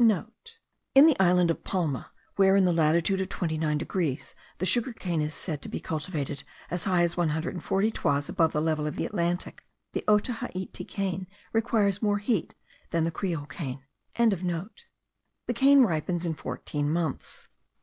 (* 0.00 0.94
In 0.94 1.04
the 1.04 1.18
island 1.22 1.50
of 1.50 1.62
Palma, 1.62 2.10
where 2.36 2.56
in 2.56 2.64
the 2.64 2.72
latitude 2.72 3.20
of 3.20 3.28
29 3.28 3.76
degrees 3.76 4.34
the 4.56 4.64
sugar 4.64 4.94
cane 4.94 5.20
is 5.20 5.34
said 5.34 5.60
to 5.60 5.68
be 5.68 5.78
cultivated 5.78 6.42
as 6.70 6.84
high 6.86 7.02
as 7.02 7.18
140 7.18 7.90
toises 7.90 8.30
above 8.30 8.52
the 8.52 8.62
level 8.62 8.86
of 8.86 8.96
the 8.96 9.04
Atlantic, 9.04 9.62
the 9.92 10.02
Otaheite 10.08 10.88
cane 10.88 11.26
requires 11.52 12.00
more 12.00 12.16
heat 12.16 12.54
than 12.92 13.04
the 13.04 13.10
Creole 13.10 13.44
cane.) 13.44 13.82
The 14.16 14.66
cane 15.54 15.82
ripens 15.82 16.24
in 16.24 16.32
fourteen 16.32 16.90
months. 16.90 17.50